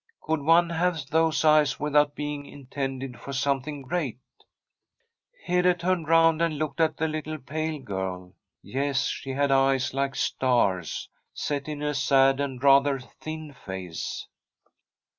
Could 0.19 0.41
one 0.41 0.71
have 0.71 1.05
those 1.11 1.45
eyes 1.45 1.79
without 1.79 2.15
being 2.15 2.47
intended 2.47 3.19
for 3.19 3.33
something 3.33 3.83
great? 3.83 4.17
Hede 5.45 5.79
turned 5.79 6.07
round 6.07 6.41
and 6.41 6.57
looked 6.57 6.81
at 6.81 6.97
the 6.97 7.07
little 7.07 7.37
pale 7.37 7.77
girl. 7.77 8.33
Yes, 8.63 9.05
she 9.05 9.29
had 9.29 9.51
eyes 9.51 9.93
like 9.93 10.15
stars, 10.15 11.07
set 11.35 11.67
in 11.67 11.83
a 11.83 11.93
sad 11.93 12.39
and 12.39 12.63
rather 12.63 12.99
thin 12.99 13.53
face. 13.53 14.25